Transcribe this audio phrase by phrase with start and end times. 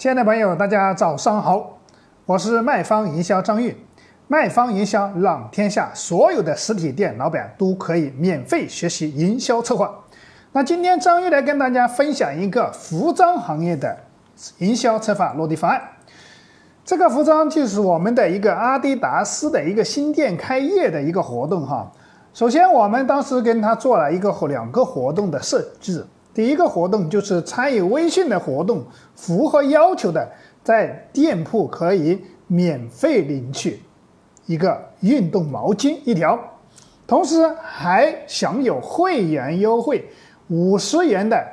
[0.00, 1.78] 亲爱的朋友，大家早上好，
[2.24, 3.76] 我是卖方营销张玉。
[4.28, 9.94] 卖方营销让天下所有的实体店老板都可以免费学习营销策划。
[10.52, 13.94] 那今天张玉来跟大家分享一个服装行业的
[14.60, 15.82] 营销策划落地方案。
[16.82, 21.92] 这个服装就是我们的一个阿迪达斯的一个新店开业的一个活动哈。
[22.32, 26.06] 首先，我们当时跟他做了一个两个活动的设置。
[26.32, 28.84] 第一个活动就是参与微信的活动，
[29.14, 30.30] 符合要求的，
[30.62, 33.80] 在店铺可以免费领取
[34.46, 36.38] 一个运动毛巾一条，
[37.06, 40.08] 同时还享有会员优惠，
[40.48, 41.44] 五十元的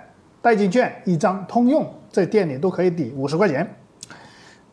[0.41, 3.75] 代金券一张，通用在店里都可以抵五十块钱。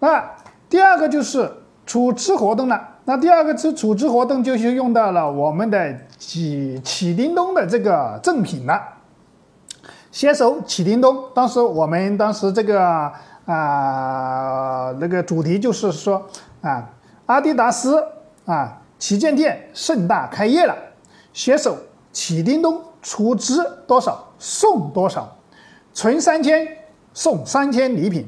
[0.00, 0.30] 那
[0.68, 1.50] 第二个就是
[1.86, 2.90] 储值活动了。
[3.06, 8.80] 那第二个是储值活动，就是用到了我们的起起叮咚的这个赠品了。
[10.14, 12.80] 携手启叮咚，当时我们当时这个
[13.46, 16.24] 啊那个主题就是说
[16.62, 16.88] 啊，
[17.26, 18.01] 阿迪达斯
[18.45, 20.76] 啊旗舰店盛大开业了，
[21.32, 21.76] 携手
[22.12, 25.37] 启叮咚，出资多少送多少，
[25.92, 26.65] 存三千
[27.12, 28.24] 送三千礼品，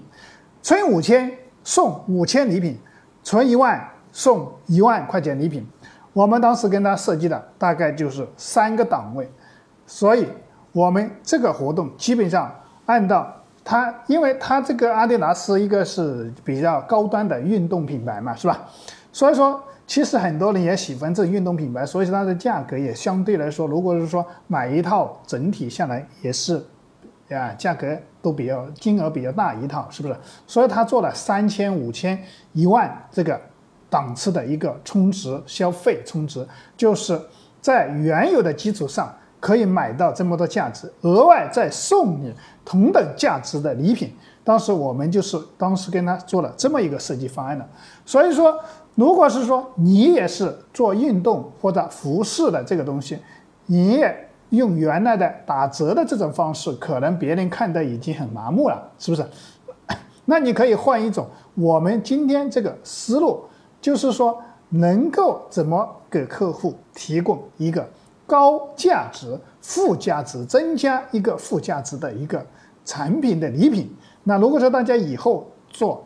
[0.60, 1.30] 存五千
[1.62, 2.76] 送五千礼品，
[3.22, 3.88] 存一万。
[4.12, 5.68] 送一万块钱礼品，
[6.14, 9.30] 我们当时跟他设计的大概就是三个档位，
[9.86, 10.26] 所以
[10.76, 18.68] 我们这个活动基本上按照它，因为它这个阿迪达斯一个是比较高端的运动品牌嘛，是吧？
[19.10, 26.62] 所以说其实很多人也喜欢这运动品牌，所以它的价格也相对来说，如果是说买一套整体下来也是，
[27.30, 30.14] 啊，价格都比较金额比较大一套，是不是？
[30.46, 33.40] 所以他做了三千、五千、一万这个。
[33.88, 36.44] 档次的一个充值消费充值，
[36.76, 37.18] 就是
[37.60, 39.14] 在原有的基础上
[39.46, 44.12] 可以买到这么多价值，额外再送你同等价值的礼品。
[44.42, 47.64] 当时我们就是当时跟他做了这么一个设计方案的。
[48.04, 48.58] 所以说，
[48.96, 53.20] 如果是说你也是做运动或者服饰的这个东西，
[53.66, 59.24] 你也用原来的打折的这种方式，可能别人看的已经很麻木了，是不是？
[60.26, 61.24] 那你可以换一种，
[61.54, 63.44] 我们今天这个思路。
[63.80, 67.88] 就是说，能够怎么给客户提供一个
[68.26, 72.44] 高价值、附加值增加一个附加值的一个
[72.84, 73.88] 产品的礼品？
[74.24, 76.04] 那如果说大家以后做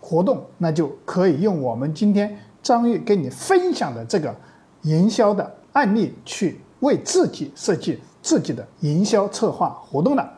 [0.00, 4.34] 活动，那就可以用我们今天张玉跟你分享的这个
[4.82, 10.32] 营销的案例去为自己设计自己的营销策划活动了。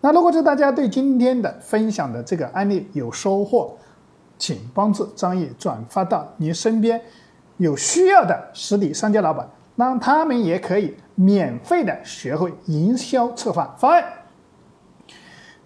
[0.00, 3.76] 那如果说大家对今天的分享的这个案例有收获，
[4.38, 7.00] 请帮助张毅转发到你身边
[7.56, 14.04] 有需要的实体商家老板，让他们也可以免费的学会营销策划方案。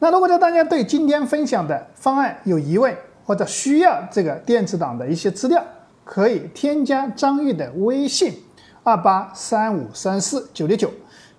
[0.00, 5.64] 那如果说大家对今天分享的方案有疑问或者需要这个电子档的一些资料，
[6.04, 8.34] 可以添加张玉的微信
[8.82, 10.90] 二八三五三四九六九。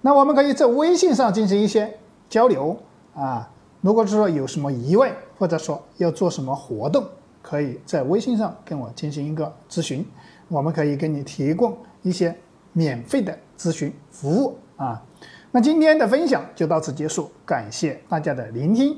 [0.02, 1.94] 那我们可以在微信上进行一些
[2.28, 2.76] 交流
[3.14, 3.48] 啊。
[3.82, 7.06] 如果是说有什么疑问，或者说要做什么活动。
[7.44, 10.04] 可以在微信上跟我进行一个咨询，
[10.48, 12.34] 我们可以给你提供一些
[12.74, 15.02] 免费的咨询服务啊。
[15.52, 18.98] 那今天的分享就到此结束，感谢大家的聆听。